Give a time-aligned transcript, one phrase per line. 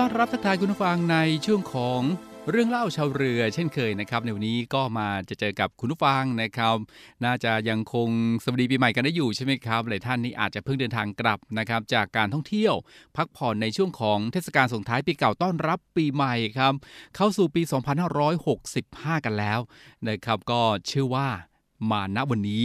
[0.00, 2.00] ต้อนรับทักทายคุณผู้ฟังในช่วงของ
[2.50, 6.76] เรื่องเล่าชาวเรือเช่นเคยนะครับ ในวันนี้ก็มาจะเจอกับคุณผู้ฟังนะครับ
[7.24, 8.08] น่าจะยังคง
[8.42, 12.74] สวัสดีปีใหม่กันได้อยู่ใช่ไหมครับหลายท่านนี้อาจจะเพิ่งเดินทางกลับนะครับ จากการท่องเที่ยว
[13.16, 16.72] พักผ่อนในช่วงของเทศกาลส่งท้ายปีเก่าต้อนรับปีใหม่ครับ
[17.16, 17.62] เข้าสู่ปี
[18.44, 19.60] 2565 กันแล้ว
[20.08, 21.28] นะครับ ก็เชื่อว่า
[21.90, 22.64] มาณวันนี้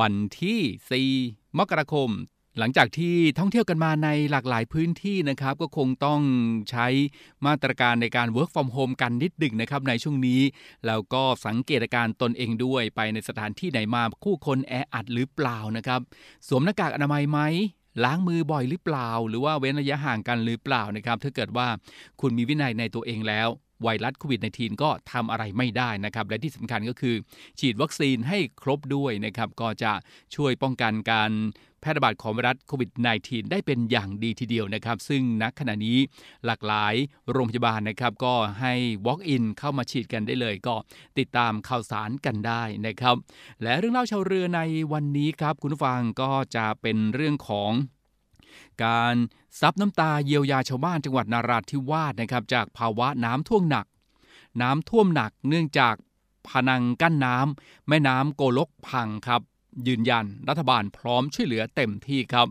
[0.00, 2.10] วันที่ 4 มกราคม
[2.58, 6.20] หลังจากที่ท่องเที่ยวกันมาในหลากหลายพื้นที่นะครับ ก็คงต้อง
[6.70, 6.86] ใช้
[7.46, 10.40] มาตรการในการ work from home กันนิดดึกนะครับในช่วงนี้
[10.86, 16.00] แล้วก็สังเกตอาการตนเองด้วยไปในสถานที่ไหนมาคู่คนแออัดหรือเปล่านะครับ
[16.48, 17.40] สวมหน้ากากอนามัยไหม
[18.04, 21.68] ล้างมือบ่อยหรือเปล่า หรือว่าเว้นระยะห่างกันหรือเปล่านะครับ ถ้าเกิดว่า
[22.20, 23.48] คุณมีวินัยในตัวเองแล้ว
[23.82, 27.14] ไวรัสโควิด -19 ก็ทำอะไรไม่ได้นะครับ และที่สำคัญก็คือ
[27.58, 29.92] ฉีดวัคซีนให้ครบด้วยนะครับ ก็จะ
[30.36, 31.30] ช่วยป้องกันการ
[31.82, 32.90] แพร่ระบาดของไวรัสโควิด
[33.22, 35.98] -19 ได้เป็นอย่างดีทีเดียวนะครับ ซึ่งณขณะนี้
[36.46, 36.94] หลากหลาย
[37.30, 38.72] โรงพยาบาลนะครับก็ให้
[39.06, 40.74] Walk-in เข้ามาฉีดกันได้เลย ก็
[41.18, 43.16] ติดตามข่าวสารกันได้นะครับ
[43.62, 44.60] และเรื่องเล่าชาวเรือใน
[44.92, 47.72] วันนี้ครับคุณผู้ฟังก็จะเป็นเรื่องของ
[48.84, 49.14] การ
[49.60, 53.86] ซับน้ำตาเยียวยาชาวบ้านจังหวัดนาราธิวาสนะครับ จากภาวะน้ำท่วมหนัก
[54.62, 55.94] น้ำท่วมหนักเนื่องจาก
[56.48, 59.40] พนังกั้นน้ำแม่น้ำโกลกพังครับ
[59.86, 62.48] ยืนยันรัฐบาลพร้อมช่วยเหลือเต็มที่ครับ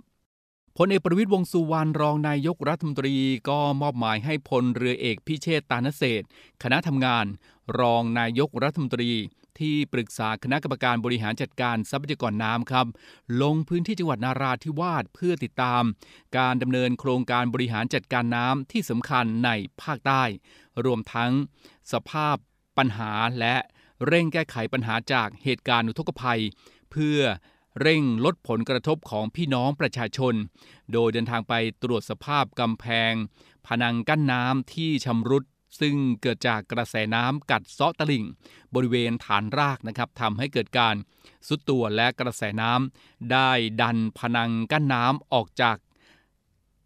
[0.77, 3.15] พลเอกประวิตยวงสุวรรณรองนายกรัฐมนตรี
[3.49, 6.23] ก็มอบหมายให้พลเรือเอกพิเชษตานเศษ
[6.63, 7.25] คณะทำงาน
[7.79, 9.11] รองนายกรัฐมนตรี
[9.59, 12.87] ที่ปรึกษาคณะกรรมการบริหารจัดการทรัพยากรน้ำครับ
[13.41, 15.83] ลงพื้นที่จังหวัดนาราธิวาสเพื่อติดตาม
[16.37, 19.49] การดำเนินโครงการบริหารจัดการน้ำที่สำคัญใน
[19.81, 20.23] ภาคใต้
[20.85, 21.31] รวมทั้ง
[21.91, 22.35] สภาพ
[22.77, 23.55] ปัญหาและ
[24.07, 26.41] เร่งแก้ไขปัญหาจากเหตุการณ์อุทกภัย
[26.91, 27.19] เพื่อ
[27.81, 30.33] เร่งลดผลกระทบของพี่น้องประชาชน
[30.93, 31.53] โดยเดินทางไป
[31.83, 33.13] ตรวจสภาพกำแพง
[33.67, 35.43] ผนังกั้นน้ำที่ชำรุด
[35.79, 38.25] ซึ่งเกิดจากกระแสน้ำกัดเซาะตลิ่ง
[38.75, 40.95] บริเวณฐานรากนะครับทำให้เกิดการ
[41.47, 43.49] สุดตัวและกระแสน้ำได้
[43.81, 45.77] ดันผนังกั้นน้ำออกจาก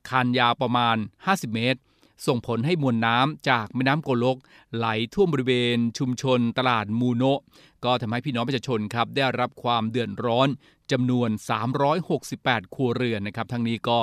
[0.10, 1.80] คานยาวประมาณ 50 เมตร
[2.28, 4.38] ส่งผลให้มวลน้ำจากแม่น้ำโกลก
[4.76, 7.42] ไหลท่วมบริเวณชุมชนตลาดมูโนะ
[7.86, 10.48] ก็ทำให้พี่น้องประชาชนครับได้รับความเดือดร้อน
[10.92, 11.30] จำนวน
[12.02, 14.00] 368 ครัวเรือนนะครับทั้งนี้ก็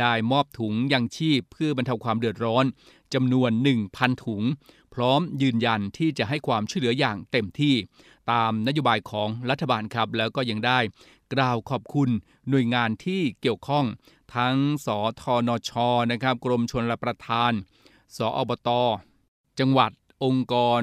[0.00, 2.64] ได้มอบถุงยังชีพเพื่อบรรเทาความเดือดร้อน
[3.14, 3.50] จำนวน
[3.86, 4.42] 1,000 ถุง
[4.94, 7.74] พร้อมยืนยันที่จะให้ความช่วยเหลืออย่างเต็มที่
[8.32, 10.78] ตามนโยบายของรัฐบาลครับ แล้วก็ยังได้
[11.34, 12.08] กล่าวขอบคุณ
[12.48, 13.84] หน่วยงานที่เกี่ยวข้อง
[14.36, 14.56] ทั้ง
[14.86, 14.88] ส
[15.20, 15.70] ทนช
[16.12, 17.52] นะครับ กรมชลประทาน
[18.16, 18.68] สอบต
[19.60, 19.90] จังหวัด
[20.24, 20.80] องค์กร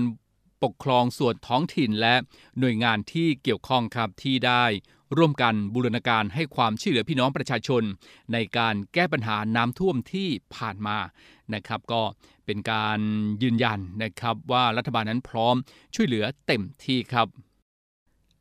[0.64, 2.16] ปกครองส่วนท้องถิ่นและ
[2.60, 4.66] หน่วยงานที่เกี่ยวข้องครับที่ได้
[5.18, 7.84] ร่วมกันบูรณาการให้ความช่วยเหลือพี่น้องประชาชน
[8.34, 10.98] ในการแก้ปัญหาน้ำท่วมที่ผ่านมา
[11.54, 12.02] นะครับ ก็
[12.46, 13.00] เป็นการ
[13.44, 15.56] ยืนยันนะครับว่ารัฐบาลนั้นพร้อม
[15.96, 17.28] ช่วยเหลือเต็มที่ครับ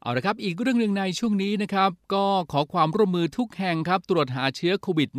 [0.02, 5.10] เอาละครับ อีกเรื่องหนึ่งในช่วงนี้นะครับ ก็ขอความร่วมมือทุกแห่งครับ ตรวจหาเชื้อโควิด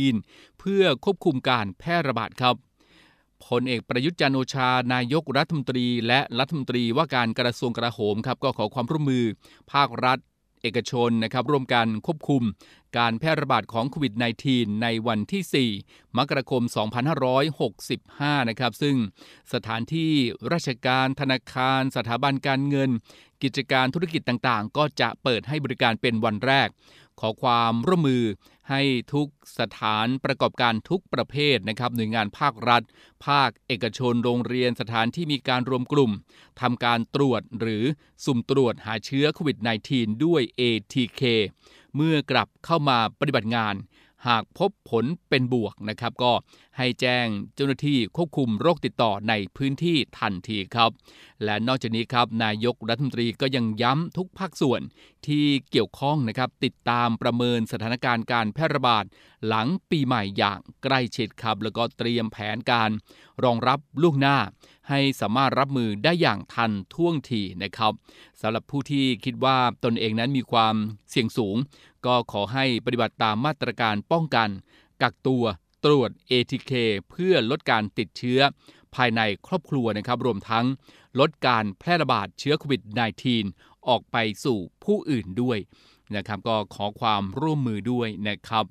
[0.00, 2.54] -19 เพื่อควบคุมการแพร่ระบาดครับ
[3.46, 9.24] พลเอกประยุทธ์จันโอชานายกรัฐมนตรี และรัฐมนตรีว่าการกระทรวงกลาโหมครับก็ขอความร่วมมือ
[9.72, 10.18] ภาครัฐ
[10.62, 12.42] เอกชนนะครับร่วมกันควบคุม
[12.98, 14.14] การแพร่ระบาดของโควิด
[14.48, 16.62] -19 ในวันที่ 4 มกราคม
[17.56, 18.96] 2565 นะครับซึ่ง
[19.52, 20.12] สถานที่
[20.52, 22.90] ราชการธนาคาร สถาบันการเงิน
[23.42, 26.68] กิจการธุรกิจต่างๆ ก็จะเปิดให้บริการเป็นวันแรก
[27.20, 28.24] ขอความร่วมมือ
[28.70, 28.82] ให้
[29.14, 29.28] ทุก
[29.58, 32.82] สถานประกอบการทุกประเภทนะครับหน่วยงานภาครัฐ
[33.26, 36.10] ภาคเอกชนโรงเรียนสถานที่มีการรวมกลุ่ม
[36.60, 37.84] ทำการตรวจหรือ
[38.24, 39.58] สุ่มตรวจหาเชื้อโควิด
[39.90, 41.22] -19 ด้วย ATK
[41.96, 43.74] เมื่อกลับเข้ามาปฏิบัติงาน
[44.28, 46.32] หากพบผลเป็นบวกนะครับก็
[46.78, 50.90] ให้แจ้งเจ้าหน้าที่ควบคุมโรคติดต่อในพื้นที่ทันทีครับ
[51.44, 54.80] และนอกจากนี้ครับนายกรัฐมนตรีก็ยังย้ำทุกภาคส่วน
[55.26, 59.04] ที่เกี่ยวข้องนะครับติดตามประเมินสถานการณ์การแพร่ระบาด
[59.46, 62.90] หลังปีใหม่อย่างใกล้ชิดครับ แล้วก็เตรียมแผนการ
[63.44, 64.36] รองรับล่วงหน้า
[64.88, 67.92] ให้สามารถรับมือได้อย่างทันท่วงทีนะครับ
[68.40, 70.74] สำหรับผู้ที่คิดว่าตนเองนั้นมีความ
[71.10, 71.56] เสี่ยงสูง
[72.06, 74.48] ก็ขอให้ปฏิบัติตามมาตรการป้องกัน
[75.02, 75.44] กักตัว
[75.84, 76.72] ตรวจ ATK
[77.10, 78.40] เพื่อลดการติดเชื้อ
[78.94, 80.66] ภายในครอบครัวนะครับ รวมทั้ง
[81.20, 82.82] ลดการแพร่ระบาดเชื้อโควิด
[83.34, 85.58] -19 ออกไปสู่ผู้อื่นด้วย
[86.16, 88.64] นะครับ ก็ขอความร่วมมือด้วยนะครับ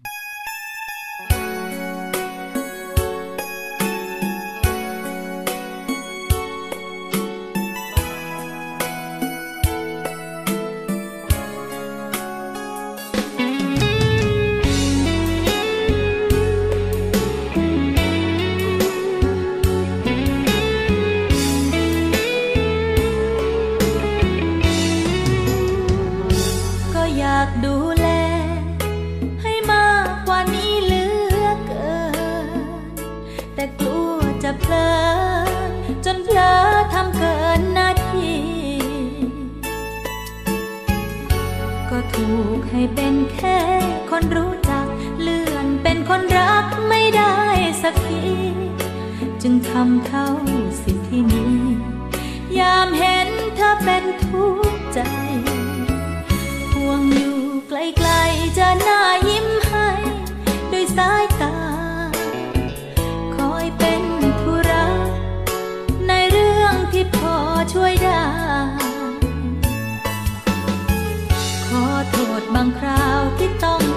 [72.19, 73.88] โทรบางคราวที่ต้อง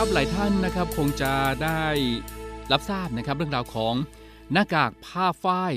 [0.00, 1.32] ครับหลายท่านนะครับคงจะ
[1.64, 1.84] ได้
[2.72, 3.94] รับทราบนะครับเรื่องราวของ
[4.52, 5.74] หน้ากากผ้าฝ้าย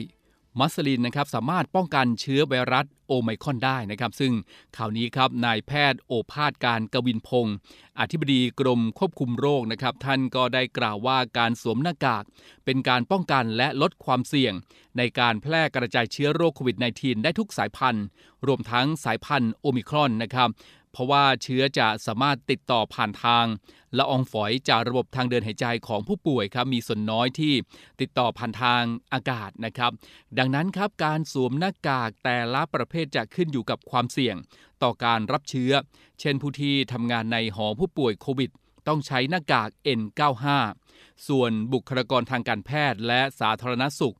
[0.59, 4.33] มัสลินนะครับสามารถป้องกันเชื้อไวรัสโอไมคอนได้นะครับ ซึ่ง
[4.77, 7.55] ข่าวนี้ครับนายแพทย์โอภาสการกวินพงศ์
[7.99, 12.23] อธิบดีกรมควบคุมโรคนะครับ ท่านก็ได้กล่าวว่าการสวมหน้ากาก
[12.65, 14.53] เป็นการป้องกันและลดความเสี่ยง
[14.97, 18.05] ในการแพร่กระจายเชื้อโรคโควิด -19 ได้ทุกสายพันธุ์
[18.47, 20.49] รวมทั้งสายพันธุ์โอมิครอนนะครับ
[20.91, 23.45] เพราะว่าเชื้อจะสามารถติดต่อผ่านทาง
[23.97, 27.53] ละอองฝอยจากระบบทางเดินหายใจของผู้ป่วยครับมีส่วนน้อยที่
[28.01, 28.83] ติดต่อผ่านทาง
[29.13, 29.91] อากาศนะครับ
[30.37, 34.35] ดังนั้นครับการสวมหน้ากากแต่ละประเภทจะขึ้นอยู่กับความเสี่ยง
[34.83, 35.71] ต่อการรับเชื้อ
[36.19, 38.51] เช่นผู้ที่ทำงานในหอผู้ป่วยโควิด
[38.87, 39.69] ต้องใช้หน้ากาก
[39.99, 40.45] N95
[41.27, 44.15] ส่วนบุคลากรทางการแพทย์และสาธารณสุข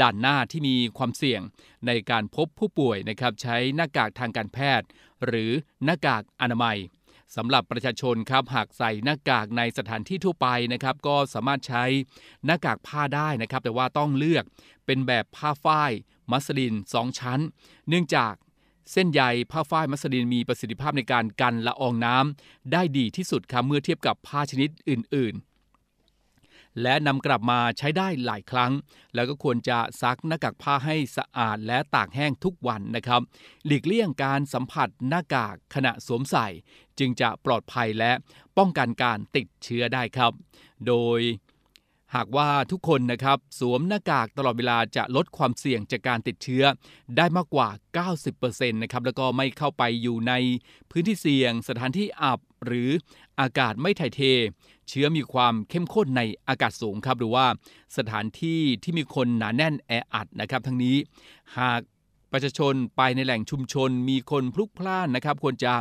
[0.00, 1.40] ด่านหน้าที่มีความเสี่ยง
[1.86, 4.86] ในการพบผู้ป่วยนะครับใช้หน้ากากทางการแพทย์
[5.24, 5.50] หรือ
[5.84, 6.78] หน้ากากอนามัย
[7.36, 11.84] สำหรับประชาชนครับหากใส่หน้ากากในสถานที่ทั่วไปนะครับ ก็สามารถใช้
[12.46, 14.44] หน้ากากผ้าได้นะครับ แต่ว่าต้องเลือก
[14.86, 15.92] เป็นแบบผ้าฝ้าย
[16.32, 17.40] มัสลิน 2 ชั้น
[17.88, 18.34] เนื่องจาก
[18.92, 25.34] เส้นใยผ้าฝ้ายมัสลินมีประสิทธิภาพในการกันละอองน้ำได้ดีที่สุดครับเมื่อเทียบกับผ้าชนิดอื่น
[26.82, 28.72] และนำกลับมาใช้ได้หลายครั้ง
[29.14, 33.20] แล้วก็ควรจะซักหน้ากากผ้าให้สะอาดและตากแห้งทุกวันนะครับ
[33.66, 36.46] หลีกเลี่ยงการสัมผัสหน้ากากขณะสวมใส่
[36.98, 38.12] จึงจะปลอดภัยและ
[38.58, 40.32] ป้องกันการติดเชื้อได้ครับ
[40.86, 41.20] โดย
[42.14, 46.64] หากว่าทุกคนนะครับสวมหน้ากากตลอดเวลาจะลดความเสี่ยงจากการติดเชื้อ
[47.16, 47.68] ได้มากกว่า
[48.20, 50.32] 90%นะครับแล้วก็ไม่เข้าไปอยู่ใน
[50.90, 52.90] พื้นที่เสี่ยง สถานที่อับหรือ
[53.40, 54.22] อากาศไม่ถ่ายเท
[54.88, 57.46] เชื้อมีความเข้มข้นในอากาศสูงครับ หรือว่า
[57.96, 60.96] สถานที่ที่มีคนหนาแน่นแออัดนะครับ ทั้งนี้
[61.58, 61.80] หาก
[62.38, 65.74] ประชาชนไปในแหล่งชุมชนมีคนพลุกพล่านนะครับ ควรจะ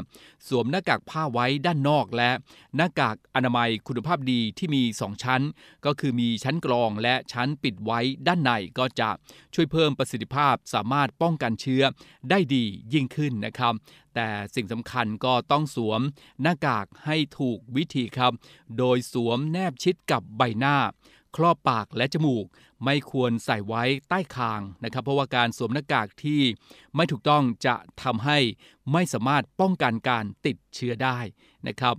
[0.48, 2.32] สวมหน้ากากผ้าไว้ด้านนอกและ
[2.76, 5.42] หน้ากากอนามัยคุณภาพดีที่มี 2 ชั้น
[5.86, 9.10] ก็คือมีชั้นกรองและชั้นปิดไว้ด้านในก็จะ
[9.54, 11.84] ช่วยเพิ่มประสิทธิภาพสามารถป้องกันเชื้อ
[12.30, 13.74] ได้ดียิ่งขึ้นนะครับ
[14.16, 16.02] แต่สิ่งสำคัญก็ต้องสวม
[16.42, 18.32] หน้ากากให้ถูกวิธีครับ
[18.78, 20.76] โดยสวมแนบชิดกับใบหน้า
[21.36, 22.46] ครอบปากและจมูก
[22.86, 26.42] ไม่ควรใส่ไว้ใต้คางนะครับ เพราะว่าการสวมหน้ากากที่
[26.96, 28.38] ไม่ถูกต้องจะทำให้
[28.92, 31.18] ไม่สามารถป้องกันการติดเชื้อได้
[31.68, 31.96] นะครับ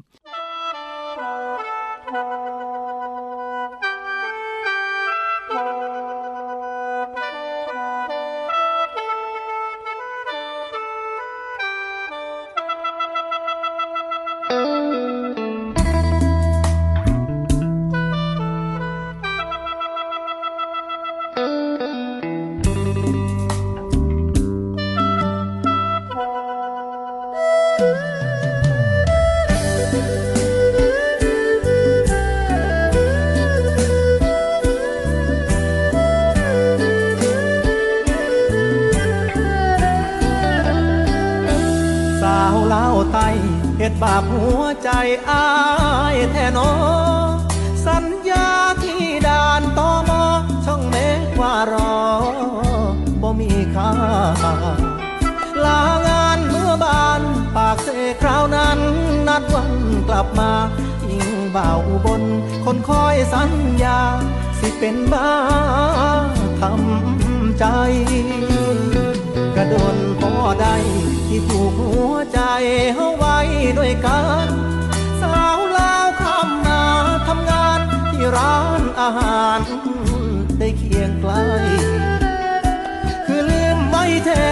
[64.78, 65.32] เป็นบ้า
[66.60, 67.64] ทำใจ
[69.56, 70.66] กระโดนพอใด
[71.26, 72.40] ที่ผูกหัวใจ
[72.94, 73.38] เฮาไว้
[73.78, 74.48] ด้วยกัน
[75.20, 76.84] สาวลาวคำมา
[77.26, 77.80] ทำงาน
[78.12, 79.60] ที่ร้านอาหาร
[80.58, 81.32] ได้เคียงไกล
[83.26, 84.46] คือลืมไว้แท้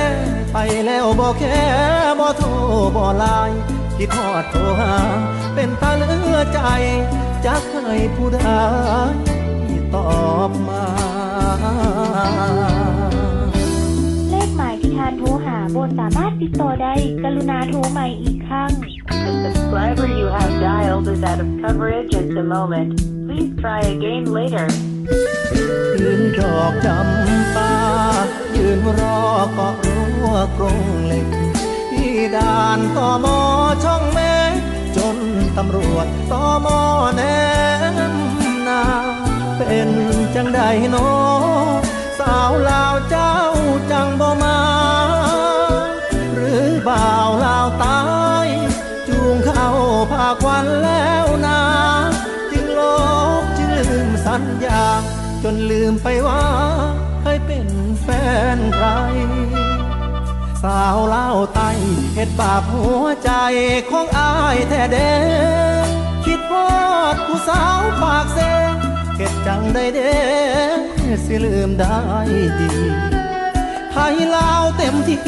[0.53, 1.63] ไปแล้วบอกแค่
[2.19, 2.49] บ่โทร
[2.97, 3.61] บ่ไลน์
[3.97, 4.95] คิดทอดโทรหา
[5.55, 6.61] เป็นตาเลือใจ
[7.45, 8.41] จะเคยผู้ใด
[9.95, 10.09] ตอ
[10.49, 10.85] บมา
[14.31, 18.71] เลขหมายที่ทานโทรหาบนสามารถติดต่อได้ กรุณาโทรใหม่อีกครั้ง
[19.25, 22.91] The subscriber you have dialed is out of coverage at the moment.
[23.27, 24.67] Please try again later.
[26.01, 27.73] ยืนดอกจำปา
[28.57, 29.19] ยืนรอ
[29.55, 31.27] เกาะรั้วกรงเหล็ก
[31.91, 33.39] ที่ด่านตอมอ
[33.85, 34.19] ช่องเม
[34.51, 34.53] ฆ
[34.97, 35.17] จน
[35.57, 36.81] ตำรวจตอมอ
[37.15, 37.23] แน
[38.11, 38.13] ม
[38.69, 38.83] นา
[39.59, 39.91] เป็น
[40.35, 41.09] จังใดโนอ
[42.19, 43.35] สาวลาวเจ้า
[43.91, 44.59] จังบ่มา
[46.35, 48.01] หรือบ่าวลาวตา
[48.47, 48.49] ย
[49.09, 49.69] จูงเข้า
[50.13, 51.61] ภาควันแล้วนา
[52.51, 52.81] จึงล
[53.41, 54.85] บจึงลืมสัญญา
[55.43, 56.45] จนลืมไปว่า
[57.21, 57.67] เคยเป็น
[58.01, 58.07] แฟ
[58.57, 58.87] นใคร
[60.63, 61.61] สาวลาวไต
[62.15, 63.31] เห็ดบาปหัวใจ
[63.91, 65.15] ของอายแท้เด้
[66.25, 66.69] คิดพอ
[67.15, 68.41] ดผู้สาวปากเซ
[69.17, 70.15] เห็ดจังได้เด้
[71.25, 71.99] สิลืมได้
[72.61, 72.71] ดี
[73.91, 75.21] ไทยลาวเต็มที่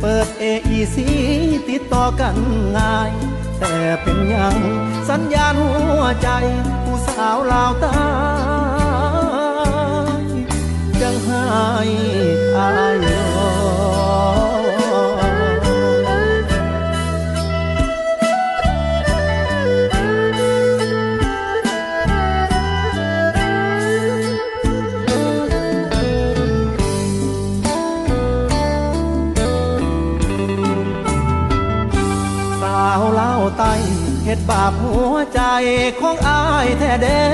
[0.00, 0.96] เปิด AEC
[1.68, 2.36] ติดต่อกัน
[2.76, 3.10] ง่าย
[3.58, 4.56] แต่เป็นยัง
[5.08, 6.28] สัญญาณหัวใจ
[6.84, 8.02] ผู้สาวลาวตา
[10.22, 10.24] ย
[11.00, 11.44] จังให้
[12.56, 12.68] อา
[13.04, 14.53] ยอ
[33.58, 33.64] ไต
[34.24, 35.40] เห็ดบาปหัวใจ
[36.00, 37.24] ของอายแท้เด้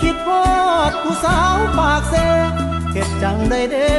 [0.00, 0.44] คิดพอ
[0.90, 2.14] ดผู้สาวปากเซ
[2.92, 3.92] เห็ดจังได้เด้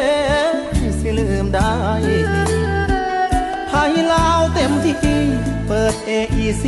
[0.99, 1.73] สิลืมได้
[3.69, 4.95] ไทยลาวเต็มที่
[5.67, 6.63] เปิด AEC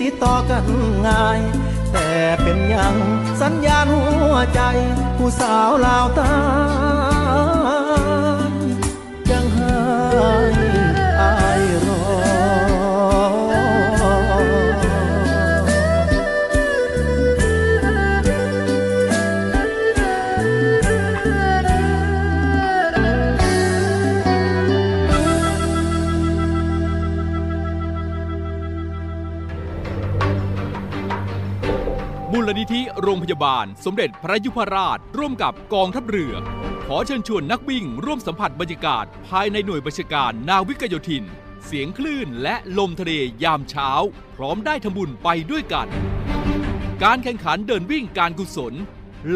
[0.00, 0.64] ติดต่อกัน
[1.06, 1.40] ง่าย
[1.92, 2.08] แต่
[2.42, 2.94] เป็นยัง
[3.40, 4.60] สัญญาณหัวใจ
[5.16, 6.32] ผู้สาวลาวตา
[9.30, 10.65] ยังห้อ
[32.72, 36.34] ธิโรงพยาบาล สมเด็จพระยุพราช ร่วมกับกองทัพเรือ
[36.86, 41.24] ขอเชิญชวนนักวิ่ง ร่วมสัมผัสบรรยากาศ ภายในหน่วยบัญชาการนาวิกโยธิน
[41.64, 43.12] เสียงคลื่นและลมทะเล
[43.44, 43.90] ยามเช้า
[44.36, 45.86] พร้อมได้ทำบุญไปด้วยกัน
[47.04, 48.74] การแข่งขันเดินวิ่งการกุศล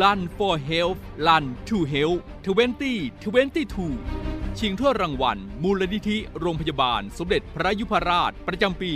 [0.00, 8.90] Run for Health Run to Health 2022 ชิงถ้วยรางวัล มูลนิธิโรงพยาบาล สมเด็จพระยุพราชประจำปี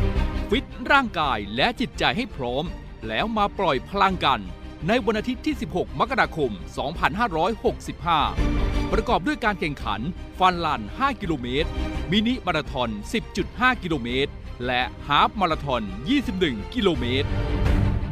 [0.00, 0.05] 2565
[0.52, 2.64] ฟิตร่างกายและจิตใจให้พร้อม
[3.08, 4.40] แล้วมาปล่อยพลังกัน
[4.88, 6.50] ในวันอาทิตย์ที่ 16 มกราคม
[8.10, 10.00] 2565 ประกอบด้วยการแข่งขัน
[10.38, 11.68] ฟันลัน 5 กิโลเมตร
[12.10, 12.90] มินิมาราทอน
[13.36, 14.32] 10.5 กิโลเมตร
[14.66, 15.82] และฮาฟมาราทอน
[16.28, 17.28] 21 กิโลเมตร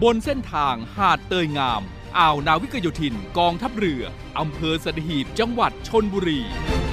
[0.02, 1.82] บนเส้นทางหาดเตยงาม
[2.18, 4.02] อ่าวนาวิกโยธิน กองทัพเรือ
[4.38, 6.40] อำเภอสัตหีบ จังหวัดชนบุรี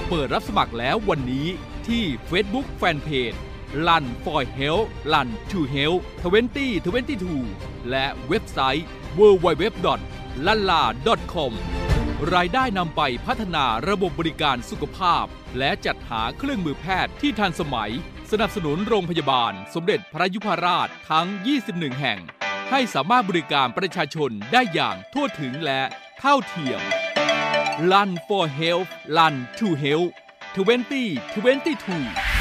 [0.09, 1.47] เปิดรับสมัครแล้ววันนี้
[1.87, 3.39] ที่ Facebook Fanpage
[3.73, 8.87] Run for Health Run to Health 2022และเว็บไซต์
[9.19, 9.91] www.lala.com
[12.33, 15.25] รายได้นำไปพัฒนาระบบบริการสุขภาพ
[15.57, 17.91] และจัดหาเครื่องมือแพทย์ที่ทันสมัย
[18.31, 21.27] สนับสนุนโรงพยาบาล สมเด็จพระยุพราชทั้ง
[21.63, 22.19] 21 แห่ง
[22.71, 25.81] ให้สามารถบริการประชาชนได้อย่างทั่วถึงและ
[26.19, 26.81] เท่าเทียม
[27.91, 30.11] Run for Health Run to Health
[30.55, 32.40] 2022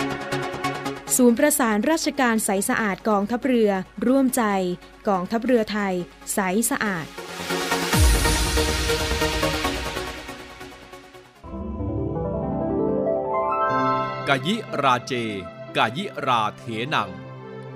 [1.17, 3.71] ศูนย์ประสานราชการใสสะอาดกองทัพเรือ
[4.07, 4.43] ร่วมใจ
[5.09, 5.93] กองทัพเรือไทย
[6.33, 6.39] ใส
[6.71, 7.05] สะอาด
[14.27, 15.13] กยิราเจ
[15.77, 17.09] กยิราเถนัง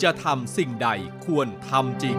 [0.01, 0.89] จะทำสิ่งใด
[1.25, 2.17] ควรทำจริง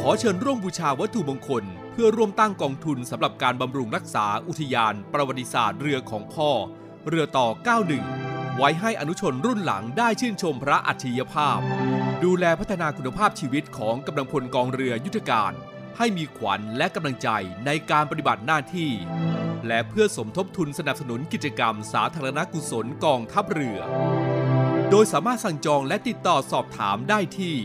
[0.00, 6.50] ขอเชิญร่วมบูชาวัตถุมงคล เพื่อร่วมตั้งกองทุนสำหรับการบำรุงรักษาอุทยาน ประวัติศาสตร์เรือของพ่อ
[7.08, 7.48] เรือต่อ
[7.84, 11.58] 91 ไว้ให้อนุชนรุ่นหลังได้ชื่นชมพระอัจฉริยภาพ
[12.24, 15.52] ดูแลพัฒนาคุณภาพชีวิตของกำลังพลกองเรือยุทธการ
[15.98, 17.28] ให้มีขวัญและกำลังใจ
[17.66, 18.92] ในการปฏิบัติหน้าที่
[19.66, 23.78] และเพื่อสมทบทุนสนับสนุนกิจกรรมสาธารณกุศลกองทัพเรือ
[24.90, 27.56] โดยสามารถสั่งจองและติดต่อสอบถามได้ที่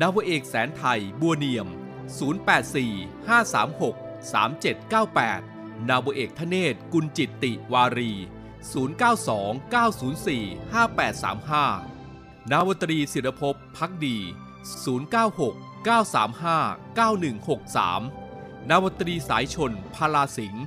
[0.00, 1.68] นาวเอกแสนไทยบัวเนียม
[2.48, 3.94] 084 536
[4.32, 8.12] 3798 นาวเอกทเนศกุลจิตติวารี
[8.72, 10.26] 092 904
[10.74, 14.18] 5835 นาวตรีศิรภพพักดี
[14.82, 20.64] 096 935 9163 นาวตรีสายชนพาลาสิงห์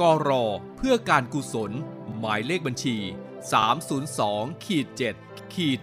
[0.00, 0.44] กรอ
[0.76, 1.72] เพื่อการกุศล
[2.18, 2.96] หมายเลขบัญชี
[3.52, 5.80] 302-7 ขีด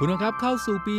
[0.00, 0.98] คุณครับเข้าสู่ปี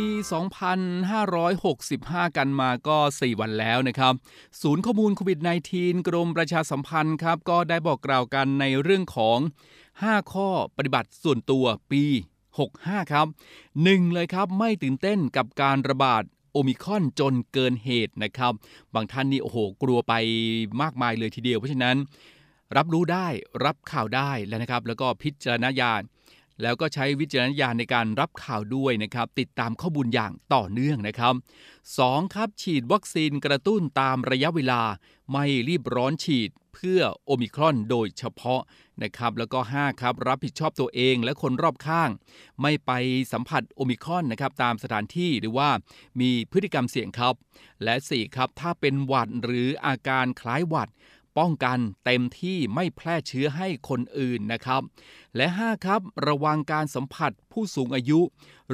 [1.60, 4.14] 2565 กันมาก็ 4 วันแล้วนะครับ
[4.62, 5.38] ศูนย์ข้อมูลโควิด
[5.72, 9.38] -19 กรมประชาสัมพันธ์ครับ ก็ได้บอกกล่าวกันในเรื่องของ
[9.88, 12.04] 5 ข้อปฏิบัติส่วนตัวปี
[12.58, 13.26] 65 ครับ
[13.74, 18.52] 1 เลยครับไม่ตื่นเต้นกับการระบาดโอมิคอนจนเกินเหตุนะครับ
[18.94, 20.14] บางท่านนี่โอ้โหกลัวไป
[20.82, 21.96] มากมายเลยทีเดียวเพราะฉะนั้น
[22.76, 23.26] รับรู้ได้
[23.64, 26.02] รับข่าวได้แล้วนะครับ แล้วก็พิจารณญาณ
[26.62, 31.34] แล้วก็ใช้วิจารณญาณในการรับข่าวด้วยนะครับ ติดตามข้อมูลอย่างต่อเนื่องนะครับ
[31.84, 32.34] 2.
[32.34, 34.82] ครับฉีดวัคซีนกระตุ้นตามระยะเวลา
[35.32, 38.62] ไม่รีบร้อนฉีดเพื่อโอมิครอนโดยเฉพาะ
[39.02, 42.10] นะครับ แล้วก็ 5 ครับ รับผิดชอบตัวเองและคนรอบข้าง
[42.62, 42.92] ไม่ไป
[43.32, 45.68] สัมผัสโอมิครอนนะครับ ตามสถานที่หรือว่า
[46.20, 47.34] มีพฤติกรรมเสี่ยงครับ
[47.84, 50.90] และ 4 ครับ ถ้าเป็นหวัดหรืออาการคล้ายหวัด
[51.38, 54.82] ป้องกันเต็มที่ไม่แพร่เชื้อให้คนอื่นนะครับ
[55.36, 58.20] และ 5 ครับ ระวังการสัมผัสผู้สูงอายุ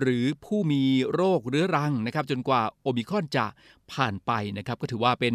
[0.01, 0.83] หรือผู้มี
[1.15, 3.47] โรคเรื้อรังนะครับ จนกว่าโอมิครอนจะ
[3.93, 5.35] ผ่านไปนะครับ ก็ถือว่าเป็น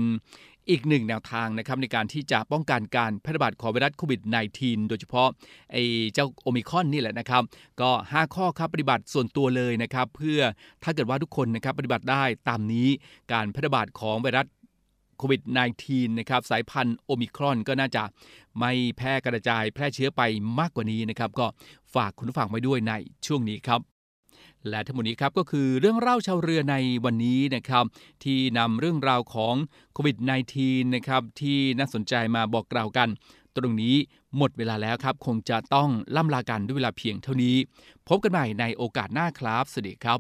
[0.70, 4.22] อีกหนึ่งแนวทางนะครับในการที่จะป้องกันการแพร่ระบาดของไวรัสโควิด
[4.56, 5.28] -19 โดยเฉพาะ
[5.72, 7.44] ไอ้เจ้าโอมิคอนนี่แหละนะครับ
[7.82, 10.40] ก็ 5 ข้อครับปฏิบัติส่วนตัวเลยนะครับ เพื่อ
[10.84, 12.88] ถ้าเกิดว่าทุกคนนะครับปฏิบัติได้ตามนี้
[13.32, 14.46] การแพร่ระบาดของไวรัส
[15.20, 15.42] โควิด
[15.82, 18.04] -19 นะครับสายพันธุ์โอมิครอนก็น่าจะ
[18.60, 20.22] ไม่แพร่กระจายแพร่เชื้อไป
[20.60, 21.48] มากกว่านี้นะครับก็
[21.96, 22.94] ฝากคุณผู้ฟังไว้ด้วยใน
[23.26, 23.82] ช่วงนี้ครับ
[24.70, 27.86] และทั้งหมดนี้ครับก็คือเรื่องเล่าชาวเรือในวันนี้นะครับ
[28.24, 29.56] ที่นำเรื่องราวของ
[29.94, 30.18] โควิด
[30.56, 33.10] -19 นะครับที่น่าสนใจมาบอกกล่าวกัน
[33.56, 33.96] ตรงนี้
[34.38, 37.56] หมดเวลาแล้วครับ คงจะต้องล่ำลากันด้วยเวลาเพียงเท่านี้
[38.08, 40.18] พบกันใหม่ในโอกาสหน้าครับ สวัสดีครับ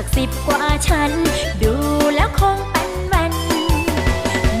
[0.00, 1.12] สักสิบกว่าชั้น
[1.62, 1.74] ดู
[2.14, 3.34] แล้วคงเป็นแว่น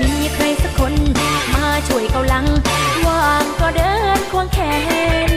[0.00, 0.94] มีใครสักคน
[1.54, 2.46] มาช่วยเกาลัง
[3.06, 4.58] ว่างก็เดินควงแข
[5.28, 5.32] น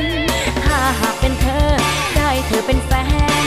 [0.66, 1.68] ถ้าหากเป็นเธอ
[2.16, 2.92] ได้เธอเป็นแฟ
[3.44, 3.46] น